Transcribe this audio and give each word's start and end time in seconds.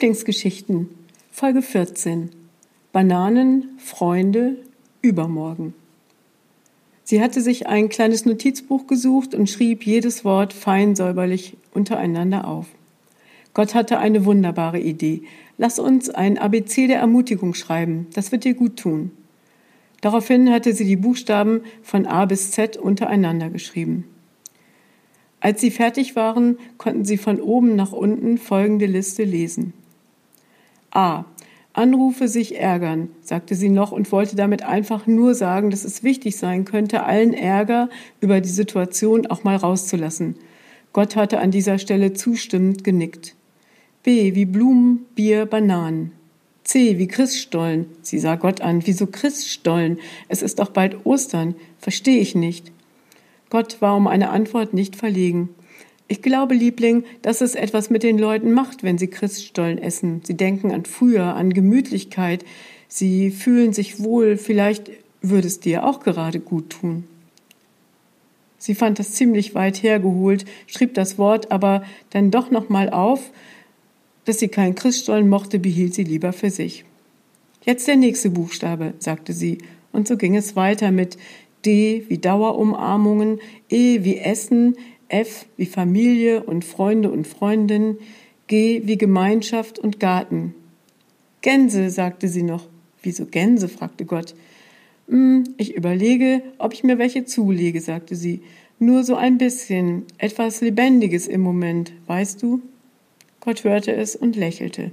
Lieblingsgeschichten 0.00 0.88
Folge 1.30 1.60
14 1.60 2.30
Bananen, 2.90 3.76
Freunde, 3.76 4.56
Übermorgen. 5.02 5.74
Sie 7.04 7.20
hatte 7.20 7.42
sich 7.42 7.66
ein 7.66 7.90
kleines 7.90 8.24
Notizbuch 8.24 8.86
gesucht 8.86 9.34
und 9.34 9.50
schrieb 9.50 9.84
jedes 9.84 10.24
Wort 10.24 10.54
fein 10.54 10.96
säuberlich 10.96 11.58
untereinander 11.74 12.48
auf. 12.48 12.66
Gott 13.52 13.74
hatte 13.74 13.98
eine 13.98 14.24
wunderbare 14.24 14.80
Idee. 14.80 15.24
Lass 15.58 15.78
uns 15.78 16.08
ein 16.08 16.38
ABC 16.38 16.86
der 16.86 17.00
Ermutigung 17.00 17.52
schreiben, 17.52 18.06
das 18.14 18.32
wird 18.32 18.44
dir 18.44 18.54
gut 18.54 18.78
tun. 18.78 19.10
Daraufhin 20.00 20.50
hatte 20.50 20.72
sie 20.72 20.86
die 20.86 20.96
Buchstaben 20.96 21.60
von 21.82 22.06
A 22.06 22.24
bis 22.24 22.52
Z 22.52 22.78
untereinander 22.78 23.50
geschrieben. 23.50 24.06
Als 25.40 25.60
sie 25.60 25.70
fertig 25.70 26.16
waren, 26.16 26.56
konnten 26.78 27.04
sie 27.04 27.18
von 27.18 27.38
oben 27.38 27.76
nach 27.76 27.92
unten 27.92 28.38
folgende 28.38 28.86
Liste 28.86 29.24
lesen. 29.24 29.74
A. 30.90 31.24
Anrufe 31.72 32.26
sich 32.26 32.58
ärgern, 32.58 33.10
sagte 33.22 33.54
sie 33.54 33.68
noch 33.68 33.92
und 33.92 34.10
wollte 34.10 34.34
damit 34.34 34.62
einfach 34.62 35.06
nur 35.06 35.34
sagen, 35.34 35.70
dass 35.70 35.84
es 35.84 36.02
wichtig 36.02 36.36
sein 36.36 36.64
könnte, 36.64 37.04
allen 37.04 37.32
Ärger 37.32 37.88
über 38.20 38.40
die 38.40 38.48
Situation 38.48 39.26
auch 39.26 39.44
mal 39.44 39.56
rauszulassen. 39.56 40.34
Gott 40.92 41.14
hatte 41.14 41.38
an 41.38 41.52
dieser 41.52 41.78
Stelle 41.78 42.12
zustimmend 42.12 42.82
genickt. 42.82 43.36
B 44.02 44.34
wie 44.34 44.46
Blumen, 44.46 45.06
Bier, 45.14 45.46
Bananen. 45.46 46.12
C 46.64 46.98
wie 46.98 47.06
Christstollen. 47.06 47.86
Sie 48.02 48.18
sah 48.18 48.36
Gott 48.36 48.60
an. 48.60 48.86
Wieso 48.86 49.06
Christstollen? 49.06 49.98
Es 50.28 50.42
ist 50.42 50.58
doch 50.58 50.70
bald 50.70 51.04
Ostern. 51.06 51.54
Verstehe 51.78 52.20
ich 52.20 52.34
nicht. 52.34 52.72
Gott 53.48 53.80
war 53.80 53.96
um 53.96 54.06
eine 54.06 54.30
Antwort 54.30 54.74
nicht 54.74 54.96
verlegen. 54.96 55.50
Ich 56.10 56.22
glaube, 56.22 56.54
Liebling, 56.56 57.04
dass 57.22 57.40
es 57.40 57.54
etwas 57.54 57.88
mit 57.88 58.02
den 58.02 58.18
Leuten 58.18 58.50
macht, 58.50 58.82
wenn 58.82 58.98
sie 58.98 59.06
Christstollen 59.06 59.78
essen. 59.78 60.22
Sie 60.24 60.36
denken 60.36 60.72
an 60.72 60.84
früher, 60.84 61.36
an 61.36 61.52
Gemütlichkeit. 61.52 62.44
Sie 62.88 63.30
fühlen 63.30 63.72
sich 63.72 64.02
wohl. 64.02 64.36
Vielleicht 64.36 64.90
würde 65.22 65.46
es 65.46 65.60
dir 65.60 65.86
auch 65.86 66.00
gerade 66.00 66.40
gut 66.40 66.70
tun. 66.70 67.04
Sie 68.58 68.74
fand 68.74 68.98
das 68.98 69.12
ziemlich 69.12 69.54
weit 69.54 69.84
hergeholt, 69.84 70.46
schrieb 70.66 70.94
das 70.94 71.16
Wort 71.16 71.52
aber 71.52 71.84
dann 72.10 72.32
doch 72.32 72.50
noch 72.50 72.68
mal 72.68 72.90
auf. 72.90 73.30
Dass 74.24 74.40
sie 74.40 74.48
keinen 74.48 74.74
Christstollen 74.74 75.28
mochte, 75.28 75.60
behielt 75.60 75.94
sie 75.94 76.02
lieber 76.02 76.32
für 76.32 76.50
sich. 76.50 76.84
Jetzt 77.64 77.86
der 77.86 77.94
nächste 77.94 78.30
Buchstabe, 78.30 78.94
sagte 78.98 79.32
sie, 79.32 79.58
und 79.92 80.08
so 80.08 80.16
ging 80.16 80.34
es 80.34 80.56
weiter 80.56 80.90
mit 80.90 81.18
D 81.64 82.04
wie 82.08 82.18
Dauerumarmungen, 82.18 83.38
E 83.68 84.02
wie 84.02 84.16
Essen, 84.16 84.76
F 85.10 85.46
wie 85.56 85.66
Familie 85.66 86.42
und 86.42 86.64
Freunde 86.64 87.10
und 87.10 87.26
Freundinnen, 87.26 87.98
G 88.46 88.82
wie 88.84 88.96
Gemeinschaft 88.96 89.78
und 89.78 90.00
Garten. 90.00 90.54
Gänse, 91.42 91.90
sagte 91.90 92.28
sie 92.28 92.42
noch. 92.42 92.66
Wieso 93.02 93.26
Gänse? 93.26 93.68
fragte 93.68 94.04
Gott. 94.04 94.34
Hm, 95.08 95.44
ich 95.56 95.74
überlege, 95.74 96.42
ob 96.58 96.72
ich 96.72 96.84
mir 96.84 96.98
welche 96.98 97.24
zulege, 97.24 97.80
sagte 97.80 98.14
sie. 98.14 98.42
Nur 98.78 99.04
so 99.04 99.14
ein 99.14 99.38
bisschen, 99.38 100.04
etwas 100.18 100.60
Lebendiges 100.60 101.26
im 101.26 101.40
Moment, 101.40 101.92
weißt 102.06 102.42
du? 102.42 102.62
Gott 103.40 103.64
hörte 103.64 103.92
es 103.92 104.16
und 104.16 104.36
lächelte. 104.36 104.90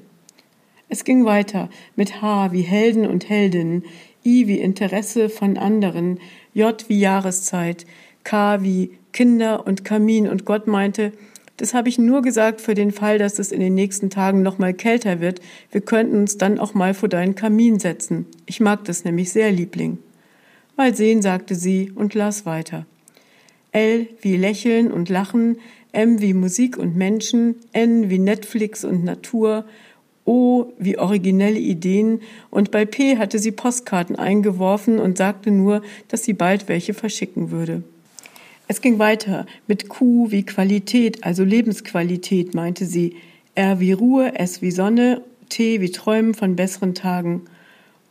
Es 0.90 1.04
ging 1.04 1.26
weiter 1.26 1.70
mit 1.96 2.22
H 2.22 2.52
wie 2.52 2.62
Helden 2.62 3.06
und 3.06 3.30
Heldinnen, 3.30 3.84
I 4.26 4.48
wie 4.48 4.60
Interesse 4.60 5.30
von 5.30 5.58
anderen, 5.58 6.20
J 6.54 6.84
wie 6.90 7.00
Jahreszeit, 7.00 7.86
K 8.24 8.64
wie 8.64 8.92
Kinder 9.18 9.66
und 9.66 9.84
Kamin. 9.84 10.28
Und 10.28 10.46
Gott 10.46 10.68
meinte, 10.68 11.12
das 11.58 11.74
habe 11.74 11.90
ich 11.90 11.98
nur 11.98 12.22
gesagt 12.22 12.62
für 12.62 12.76
den 12.76 12.92
Fall, 12.92 13.18
dass 13.18 13.40
es 13.40 13.52
in 13.52 13.60
den 13.60 13.74
nächsten 13.74 14.12
Tagen 14.12 14.44
noch 14.44 14.60
mal 14.60 14.76
kälter 14.76 15.20
wird. 15.20 15.42
Wir 15.72 15.82
könnten 15.82 16.18
uns 16.18 16.38
dann 16.38 16.60
auch 16.60 16.76
mal 16.76 16.94
vor 16.94 17.10
deinen 17.10 17.34
Kamin 17.34 17.80
setzen. 17.80 18.28
Ich 18.46 18.60
mag 18.60 18.86
das 18.86 19.06
nämlich 19.06 19.32
sehr, 19.32 19.52
Liebling. 19.52 19.98
Mal 20.76 20.96
sehen, 20.96 21.24
sagte 21.24 21.56
sie 21.56 21.92
und 21.96 22.14
las 22.14 22.46
weiter. 22.46 22.86
L 23.72 24.06
wie 24.22 24.38
Lächeln 24.38 24.92
und 24.92 25.10
Lachen, 25.10 25.58
M 25.94 26.22
wie 26.22 26.36
Musik 26.36 26.78
und 26.78 26.96
Menschen, 26.96 27.56
N 27.72 28.12
wie 28.12 28.20
Netflix 28.20 28.86
und 28.86 29.04
Natur, 29.04 29.66
O 30.26 30.68
wie 30.78 31.00
originelle 31.00 31.58
Ideen 31.58 32.22
und 32.52 32.70
bei 32.70 32.86
P 32.86 33.18
hatte 33.18 33.40
sie 33.40 33.52
Postkarten 33.52 34.16
eingeworfen 34.16 35.00
und 35.00 35.18
sagte 35.18 35.50
nur, 35.50 35.82
dass 36.08 36.24
sie 36.24 36.34
bald 36.34 36.68
welche 36.68 36.94
verschicken 36.94 37.50
würde. 37.50 37.82
Es 38.68 38.82
ging 38.82 39.00
weiter 39.00 39.46
mit 39.68 39.88
Q 39.88 40.32
wie 40.32 40.44
Qualität, 40.44 41.24
also 41.24 41.44
Lebensqualität, 41.44 42.54
meinte 42.54 42.86
sie, 42.86 43.16
R 43.56 43.80
wie 43.80 43.94
Ruhe, 43.94 44.38
S 44.38 44.62
wie 44.62 44.72
Sonne, 44.72 45.22
T 45.50 45.80
wie 45.80 45.92
Träumen 45.92 46.34
von 46.34 46.56
besseren 46.56 46.94
Tagen 46.94 47.44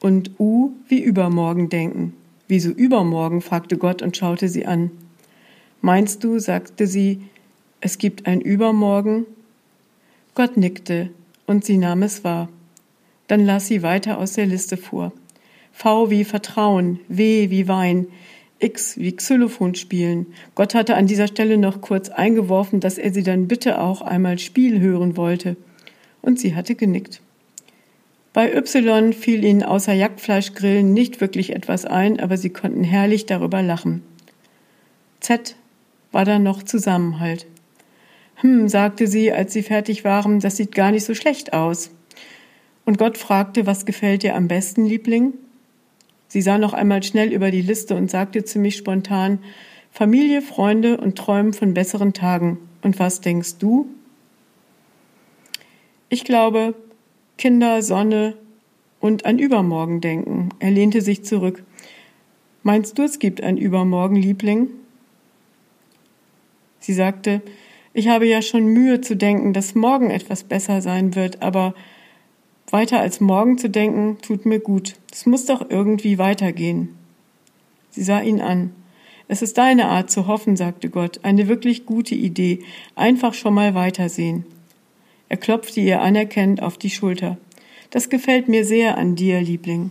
und 0.01 0.33
U 0.39 0.73
wie 0.89 1.01
Übermorgen 1.01 1.69
denken. 1.69 2.15
Wieso 2.49 2.71
übermorgen? 2.71 3.43
fragte 3.43 3.77
Gott 3.77 4.03
und 4.03 4.17
schaute 4.17 4.49
sie 4.49 4.67
an. 4.67 4.91
Meinst 5.81 6.25
du, 6.25 6.39
sagte 6.39 6.87
sie, 6.87 7.21
es 7.81 7.99
gibt 7.99 8.27
ein 8.27 8.41
Übermorgen? 8.41 9.27
Gott 10.35 10.57
nickte 10.57 11.11
und 11.47 11.65
sie 11.65 11.77
nahm 11.77 12.03
es 12.03 12.25
wahr. 12.25 12.49
Dann 13.29 13.45
las 13.45 13.67
sie 13.67 13.83
weiter 13.83 14.19
aus 14.19 14.35
der 14.35 14.47
Liste 14.47 14.77
vor. 14.77 15.13
V 15.73 16.11
wie 16.11 16.25
Vertrauen, 16.25 17.01
W 17.09 17.51
wie 17.51 17.69
Wein, 17.69 18.07
X 18.59 18.97
wie 18.99 19.15
Xylophon 19.15 19.75
spielen. 19.75 20.27
Gott 20.55 20.75
hatte 20.75 20.97
an 20.97 21.07
dieser 21.07 21.27
Stelle 21.27 21.59
noch 21.59 21.81
kurz 21.81 22.09
eingeworfen, 22.09 22.81
dass 22.81 22.99
er 22.99 23.13
sie 23.13 23.23
dann 23.23 23.49
bitte 23.49 23.81
auch 23.81 24.01
einmal 24.03 24.39
Spiel 24.39 24.81
hören 24.81 25.17
wollte. 25.17 25.57
Und 26.23 26.41
sie 26.41 26.55
hatte 26.55 26.75
genickt. 26.75 27.21
Bei 28.33 28.55
Y 28.55 29.13
fiel 29.13 29.45
ihnen 29.45 29.63
außer 29.63 29.93
Jagdfleischgrillen 29.93 30.93
nicht 30.93 31.21
wirklich 31.21 31.55
etwas 31.55 31.85
ein, 31.85 32.21
aber 32.21 32.37
sie 32.37 32.51
konnten 32.51 32.85
herrlich 32.85 33.27
darüber 33.27 33.63
lachen. 33.63 34.03
Z 35.21 35.57
war 36.13 36.25
dann 36.25 36.43
noch 36.43 36.63
Zusammenhalt. 36.63 37.47
Hm, 38.37 38.69
sagte 38.69 39.07
sie, 39.07 39.33
als 39.33 39.53
sie 39.53 39.63
fertig 39.63 40.05
waren, 40.05 40.41
das 40.41 40.57
sieht 40.57 40.75
gar 40.75 40.91
nicht 40.91 41.05
so 41.05 41.15
schlecht 41.15 41.53
aus. 41.53 41.91
Und 42.85 42.99
Gott 42.99 43.19
fragte, 43.19 43.67
was 43.67 43.87
gefällt 43.87 44.23
dir 44.23 44.35
am 44.35 44.49
besten, 44.49 44.85
Liebling? 44.85 45.35
Sie 46.37 46.43
sah 46.43 46.59
noch 46.59 46.75
einmal 46.75 47.03
schnell 47.03 47.33
über 47.33 47.51
die 47.51 47.63
Liste 47.63 47.97
und 47.97 48.11
sagte 48.11 48.45
ziemlich 48.45 48.77
spontan, 48.77 49.39
Familie, 49.91 50.43
Freunde 50.43 50.99
und 50.99 51.17
Träumen 51.17 51.55
von 51.55 51.73
besseren 51.73 52.13
Tagen. 52.13 52.59
Und 52.83 52.99
was 52.99 53.23
denkst 53.23 53.57
du? 53.59 53.87
Ich 56.11 56.25
glaube, 56.25 56.75
Kinder, 57.39 57.81
Sonne 57.81 58.37
und 59.01 59.25
an 59.25 59.39
Übermorgen 59.39 60.03
denken. 60.03 60.51
Er 60.59 60.73
lehnte 60.73 61.01
sich 61.01 61.25
zurück. 61.25 61.65
Meinst 62.63 62.99
du, 62.99 63.05
es 63.05 63.19
gibt 63.19 63.43
ein 63.43 63.57
Übermorgen, 63.57 64.17
Liebling? 64.17 64.69
Sie 66.81 66.93
sagte, 66.93 67.41
ich 67.95 68.09
habe 68.09 68.27
ja 68.27 68.43
schon 68.43 68.67
Mühe 68.67 69.01
zu 69.01 69.17
denken, 69.17 69.55
dass 69.55 69.75
morgen 69.75 70.11
etwas 70.11 70.45
besser 70.45 70.83
sein 70.83 71.15
wird, 71.15 71.41
aber 71.41 71.75
weiter 72.71 73.01
als 73.01 73.21
morgen 73.21 73.59
zu 73.59 73.71
denken, 73.71 74.19
tut 74.23 74.47
mir 74.47 74.61
gut. 74.61 74.97
Es 75.13 75.27
muss 75.27 75.47
doch 75.47 75.71
irgendwie 75.71 76.19
weitergehen. 76.19 76.97
Sie 77.91 78.03
sah 78.03 78.21
ihn 78.21 78.41
an. 78.41 78.73
Es 79.29 79.43
ist 79.43 79.59
deine 79.59 79.87
Art 79.87 80.11
zu 80.11 80.27
hoffen, 80.27 80.57
sagte 80.57 80.89
Gott, 80.89 81.21
eine 81.23 81.49
wirklich 81.49 81.87
gute 81.87 82.15
Idee. 82.15 82.61
Einfach 82.95 83.35
schon 83.35 83.55
mal 83.55 83.75
weitersehen. 83.75 84.45
Er 85.29 85.37
klopfte 85.37 85.81
ihr 85.81 86.01
anerkennend 86.01 86.63
auf 86.63 86.79
die 86.79 86.91
Schulter. 86.91 87.39
Das 87.91 88.09
gefällt 88.09 88.49
mir 88.49 88.65
sehr 88.65 88.99
an 88.99 89.17
dir, 89.17 89.41
Liebling. 89.41 89.91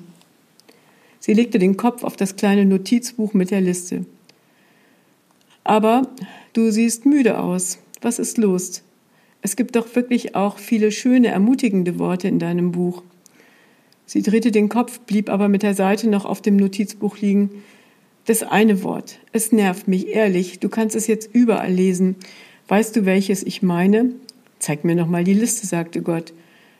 Sie 1.20 1.34
legte 1.34 1.60
den 1.60 1.76
Kopf 1.76 2.04
auf 2.04 2.16
das 2.16 2.36
kleine 2.36 2.66
Notizbuch 2.66 3.34
mit 3.34 3.52
der 3.52 3.62
Liste. 3.62 4.06
Aber 5.64 6.08
du 6.54 6.70
siehst 6.72 7.06
müde 7.06 7.40
aus. 7.40 7.80
Was 8.02 8.20
ist 8.20 8.38
los? 8.38 8.84
Es 9.46 9.56
gibt 9.56 9.76
doch 9.76 9.96
wirklich 9.96 10.34
auch 10.34 10.58
viele 10.58 10.92
schöne, 10.92 11.28
ermutigende 11.28 12.00
Worte 12.00 12.28
in 12.28 12.40
deinem 12.40 12.72
Buch. 12.72 13.04
Sie 14.08 14.24
drehte 14.24 14.50
den 14.50 14.70
Kopf, 14.70 15.02
blieb 15.02 15.30
aber 15.30 15.50
mit 15.50 15.62
der 15.62 15.76
Seite 15.76 16.10
noch 16.10 16.26
auf 16.26 16.42
dem 16.42 16.56
Notizbuch 16.56 17.20
liegen. 17.20 17.52
Das 18.26 18.42
eine 18.42 18.82
Wort. 18.82 19.20
Es 19.34 19.52
nervt 19.52 19.88
mich, 19.88 20.08
ehrlich. 20.08 20.58
Du 20.62 20.68
kannst 20.68 20.96
es 20.96 21.06
jetzt 21.06 21.30
überall 21.32 21.72
lesen. 21.72 22.16
Weißt 22.70 22.96
du, 22.96 23.06
welches 23.06 23.44
ich 23.44 23.62
meine? 23.62 24.14
Zeig 24.58 24.84
mir 24.84 24.96
noch 24.96 25.06
mal 25.06 25.24
die 25.24 25.36
Liste, 25.36 25.68
sagte 25.68 26.02
Gott. 26.02 26.34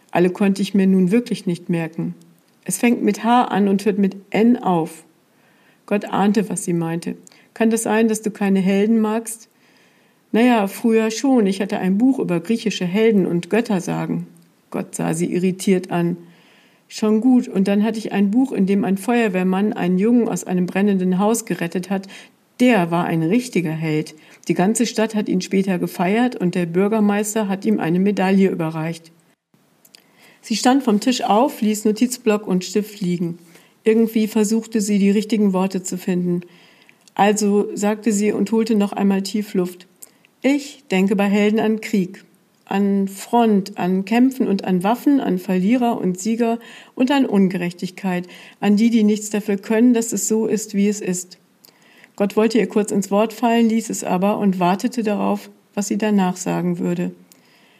Alle 0.10 0.32
konnte 0.32 0.64
ich 0.64 0.74
mir 0.74 0.88
nun 0.88 1.12
wirklich 1.12 1.46
nicht 1.46 1.70
merken. 1.70 2.16
Es 2.64 2.80
fängt 2.80 3.04
mit 3.04 3.24
H 3.24 3.44
an 3.44 3.68
und 3.68 3.86
hört 3.86 4.00
mit 4.00 4.16
N 4.32 4.58
auf. 4.58 5.04
Gott 5.86 6.06
ahnte, 6.06 6.50
was 6.50 6.66
sie 6.66 6.74
meinte. 6.74 7.16
Kann 7.54 7.70
das 7.70 7.84
sein, 7.84 8.08
dass 8.08 8.24
du 8.24 8.32
keine 8.32 8.60
Helden 8.60 9.02
magst? 9.02 9.50
Naja, 10.36 10.68
früher 10.68 11.12
schon. 11.12 11.48
Ich 11.48 11.62
hatte 11.62 11.80
ein 11.80 11.98
Buch 11.98 12.20
über 12.20 12.42
griechische 12.42 12.84
Helden 12.84 13.26
und 13.26 13.50
Göttersagen. 13.50 14.28
Gott 14.70 14.94
sah 14.94 15.14
sie 15.14 15.32
irritiert 15.32 15.92
an. 15.92 16.18
Schon 16.90 17.22
gut. 17.22 17.48
Und 17.48 17.70
dann 17.70 17.84
hatte 17.84 18.00
ich 18.00 18.12
ein 18.12 18.32
Buch, 18.32 18.52
in 18.52 18.66
dem 18.66 18.84
ein 18.84 18.98
Feuerwehrmann 18.98 19.72
einen 19.72 19.98
Jungen 19.98 20.28
aus 20.28 20.44
einem 20.44 20.66
brennenden 20.66 21.20
Haus 21.20 21.46
gerettet 21.46 21.90
hat. 21.90 22.10
Der 22.60 22.92
war 22.92 23.06
ein 23.06 23.24
richtiger 23.24 23.72
Held. 23.72 24.14
Die 24.50 24.56
ganze 24.56 24.86
Stadt 24.86 25.16
hat 25.16 25.30
ihn 25.30 25.40
später 25.40 25.80
gefeiert 25.80 26.36
und 26.36 26.54
der 26.54 26.66
Bürgermeister 26.66 27.48
hat 27.48 27.64
ihm 27.64 27.80
eine 27.80 28.00
Medaille 28.00 28.50
überreicht. 28.50 29.14
Sie 30.42 30.58
stand 30.58 30.84
vom 30.84 31.00
Tisch 31.00 31.24
auf, 31.24 31.62
ließ 31.62 31.86
Notizblock 31.86 32.46
und 32.46 32.66
Stift 32.66 33.00
liegen. 33.00 33.40
Irgendwie 33.86 34.28
versuchte 34.28 34.82
sie, 34.82 35.00
die 35.00 35.12
richtigen 35.12 35.54
Worte 35.54 35.82
zu 35.82 35.98
finden. 35.98 36.42
Also 37.14 37.70
sagte 37.74 38.12
sie 38.12 38.34
und 38.34 38.52
holte 38.52 38.76
noch 38.76 38.92
einmal 38.92 39.22
tief 39.22 39.54
Luft. 39.54 39.88
Ich 40.48 40.84
denke 40.92 41.16
bei 41.16 41.26
Helden 41.26 41.60
an 41.60 41.82
Krieg, 41.82 42.24
an 42.66 43.08
Front, 43.08 43.80
an 43.80 44.06
Kämpfen 44.06 44.48
und 44.48 44.64
an 44.64 44.84
Waffen, 44.84 45.20
an 45.20 45.40
Verlierer 45.40 46.00
und 46.00 46.20
Sieger 46.20 46.60
und 46.94 47.10
an 47.10 47.26
Ungerechtigkeit, 47.26 48.28
an 48.60 48.78
die, 48.78 48.92
die 48.92 49.04
nichts 49.04 49.32
dafür 49.32 49.58
können, 49.58 49.96
dass 49.96 50.14
es 50.14 50.28
so 50.28 50.46
ist, 50.46 50.76
wie 50.76 50.88
es 50.88 51.02
ist. 51.02 51.40
Gott 52.16 52.36
wollte 52.36 52.60
ihr 52.60 52.68
kurz 52.68 52.92
ins 52.92 53.10
Wort 53.10 53.34
fallen, 53.34 53.70
ließ 53.70 53.90
es 53.90 54.04
aber 54.04 54.38
und 54.38 54.60
wartete 54.60 55.02
darauf, 55.02 55.50
was 55.74 55.88
sie 55.88 55.98
danach 55.98 56.38
sagen 56.38 56.78
würde. 56.78 57.10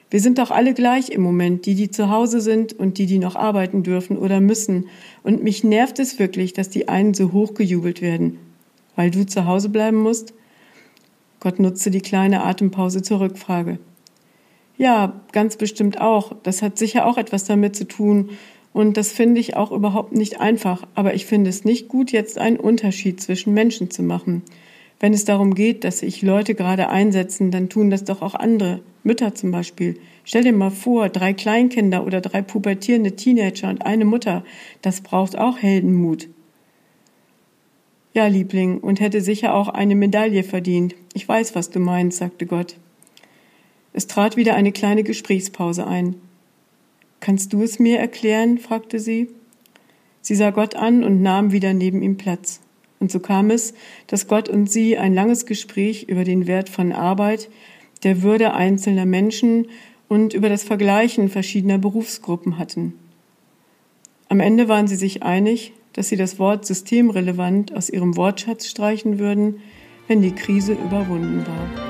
Wir 0.10 0.20
sind 0.20 0.40
doch 0.40 0.50
alle 0.50 0.74
gleich 0.74 1.10
im 1.10 1.22
Moment, 1.22 1.68
die, 1.68 1.76
die 1.76 1.92
zu 1.92 2.10
Hause 2.10 2.42
sind 2.42 2.74
und 2.74 2.98
die, 2.98 3.06
die 3.06 3.20
noch 3.20 3.36
arbeiten 3.36 3.84
dürfen 3.84 4.18
oder 4.18 4.40
müssen. 4.40 4.86
Und 5.22 5.44
mich 5.44 5.64
nervt 5.64 6.00
es 6.00 6.18
wirklich, 6.18 6.54
dass 6.54 6.72
die 6.72 6.88
einen 6.88 7.14
so 7.14 7.32
hochgejubelt 7.32 8.02
werden. 8.02 8.40
Weil 8.96 9.12
du 9.12 9.24
zu 9.24 9.46
Hause 9.46 9.70
bleiben 9.70 9.98
musst? 9.98 10.34
Gott 11.46 11.60
nutzte 11.60 11.92
die 11.92 12.02
kleine 12.02 12.44
Atempause 12.44 13.04
zur 13.04 13.20
Rückfrage. 13.20 13.78
Ja, 14.80 15.22
ganz 15.32 15.58
bestimmt 15.58 16.02
auch. 16.02 16.36
Das 16.42 16.64
hat 16.64 16.80
sicher 16.80 17.06
auch 17.06 17.20
etwas 17.20 17.44
damit 17.44 17.76
zu 17.76 17.88
tun. 17.88 18.32
Und 18.74 18.98
das 18.98 19.12
finde 19.12 19.40
ich 19.40 19.56
auch 19.56 19.72
überhaupt 19.72 20.12
nicht 20.12 20.40
einfach. 20.40 20.88
Aber 20.96 21.14
ich 21.14 21.28
finde 21.28 21.52
es 21.52 21.64
nicht 21.64 21.88
gut, 21.88 22.12
jetzt 22.12 22.40
einen 22.40 22.58
Unterschied 22.58 23.22
zwischen 23.22 23.54
Menschen 23.54 23.92
zu 23.92 24.02
machen. 24.02 24.42
Wenn 25.00 25.14
es 25.14 25.24
darum 25.24 25.54
geht, 25.54 25.84
dass 25.84 26.00
sich 26.00 26.24
Leute 26.24 26.56
gerade 26.56 26.90
einsetzen, 26.90 27.52
dann 27.52 27.70
tun 27.70 27.92
das 27.92 28.06
doch 28.06 28.24
auch 28.24 28.34
andere. 28.34 28.80
Mütter 29.04 29.36
zum 29.36 29.52
Beispiel. 29.52 30.00
Stell 30.24 30.46
dir 30.46 30.52
mal 30.52 30.72
vor, 30.72 31.10
drei 31.10 31.34
Kleinkinder 31.34 32.08
oder 32.08 32.22
drei 32.22 32.42
pubertierende 32.42 33.16
Teenager 33.16 33.70
und 33.70 33.86
eine 33.86 34.06
Mutter. 34.06 34.44
Das 34.82 35.02
braucht 35.02 35.38
auch 35.38 35.60
Heldenmut. 35.60 36.28
Ja, 38.16 38.28
Liebling, 38.28 38.78
und 38.78 39.02
hätte 39.02 39.20
sicher 39.20 39.54
auch 39.54 39.68
eine 39.68 39.94
Medaille 39.94 40.44
verdient. 40.44 40.96
Ich 41.14 41.28
weiß, 41.28 41.54
was 41.54 41.70
du 41.70 41.82
meinst, 41.82 42.20
sagte 42.20 42.46
Gott. 42.46 42.78
Es 43.92 44.08
trat 44.08 44.38
wieder 44.38 44.56
eine 44.56 44.72
kleine 44.72 45.04
Gesprächspause 45.04 45.86
ein. 45.86 46.16
Kannst 47.20 47.52
du 47.52 47.62
es 47.62 47.78
mir 47.78 48.00
erklären? 48.00 48.58
fragte 48.58 49.00
sie. 49.00 49.28
Sie 50.22 50.34
sah 50.34 50.52
Gott 50.52 50.76
an 50.76 51.04
und 51.04 51.22
nahm 51.22 51.52
wieder 51.52 51.74
neben 51.74 52.02
ihm 52.02 52.16
Platz. 52.16 52.62
Und 53.02 53.12
so 53.12 53.20
kam 53.20 53.50
es, 53.50 53.74
dass 54.08 54.30
Gott 54.30 54.48
und 54.48 54.72
sie 54.72 54.98
ein 54.98 55.14
langes 55.14 55.46
Gespräch 55.46 56.04
über 56.04 56.24
den 56.24 56.48
Wert 56.48 56.70
von 56.70 56.94
Arbeit, 56.94 57.50
der 58.04 58.22
Würde 58.22 58.54
einzelner 58.54 59.06
Menschen 59.06 59.68
und 60.08 60.34
über 60.34 60.48
das 60.48 60.64
Vergleichen 60.64 61.28
verschiedener 61.28 61.80
Berufsgruppen 61.80 62.60
hatten. 62.60 62.94
Am 64.30 64.40
Ende 64.40 64.70
waren 64.70 64.88
sie 64.88 64.96
sich 64.96 65.22
einig, 65.22 65.74
dass 65.96 66.10
sie 66.10 66.18
das 66.18 66.40
Wort 66.40 66.66
systemrelevant 66.66 67.74
aus 67.76 67.90
ihrem 67.90 68.18
Wortschatz 68.18 68.68
streichen 68.68 69.18
würden, 69.18 69.62
wenn 70.08 70.22
die 70.22 70.36
Krise 70.36 70.74
überwunden 70.74 71.46
war. 71.48 71.85